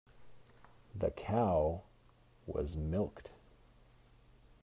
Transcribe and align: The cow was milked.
The 0.95 1.11
cow 1.11 1.83
was 2.47 2.75
milked. 2.75 3.29